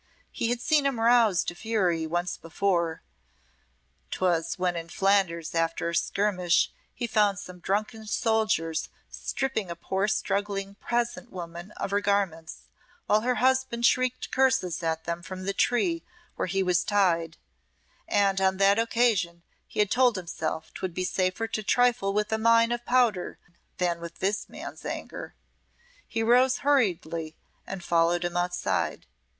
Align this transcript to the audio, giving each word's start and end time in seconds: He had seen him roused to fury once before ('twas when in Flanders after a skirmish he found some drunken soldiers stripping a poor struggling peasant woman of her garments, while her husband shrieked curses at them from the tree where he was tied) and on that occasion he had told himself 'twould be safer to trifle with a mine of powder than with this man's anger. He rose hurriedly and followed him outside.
He 0.31 0.49
had 0.49 0.61
seen 0.61 0.87
him 0.87 0.99
roused 0.99 1.47
to 1.49 1.53
fury 1.53 2.07
once 2.07 2.35
before 2.35 3.03
('twas 4.09 4.57
when 4.57 4.75
in 4.75 4.89
Flanders 4.89 5.53
after 5.53 5.89
a 5.89 5.93
skirmish 5.95 6.71
he 6.91 7.05
found 7.05 7.37
some 7.37 7.59
drunken 7.59 8.07
soldiers 8.07 8.89
stripping 9.11 9.69
a 9.69 9.75
poor 9.75 10.07
struggling 10.07 10.73
peasant 10.73 11.31
woman 11.31 11.69
of 11.73 11.91
her 11.91 12.01
garments, 12.01 12.61
while 13.05 13.21
her 13.21 13.35
husband 13.35 13.85
shrieked 13.85 14.31
curses 14.31 14.81
at 14.81 15.03
them 15.03 15.21
from 15.21 15.43
the 15.43 15.53
tree 15.53 16.01
where 16.35 16.47
he 16.47 16.63
was 16.63 16.83
tied) 16.83 17.37
and 18.07 18.41
on 18.41 18.57
that 18.57 18.79
occasion 18.79 19.43
he 19.67 19.77
had 19.81 19.91
told 19.91 20.15
himself 20.15 20.73
'twould 20.73 20.95
be 20.95 21.03
safer 21.03 21.45
to 21.49 21.61
trifle 21.61 22.11
with 22.11 22.31
a 22.31 22.39
mine 22.39 22.71
of 22.71 22.83
powder 22.85 23.37
than 23.77 23.99
with 24.01 24.17
this 24.17 24.49
man's 24.49 24.83
anger. 24.83 25.35
He 26.07 26.23
rose 26.23 26.61
hurriedly 26.65 27.35
and 27.67 27.83
followed 27.83 28.25
him 28.25 28.35
outside. 28.35 29.05